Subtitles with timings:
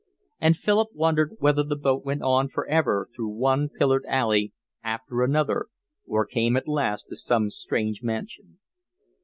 [0.39, 4.51] And Philip wondered whether the boat went on for ever through one pillared alley
[4.83, 5.67] after another
[6.07, 8.57] or came at last to some strange mansion.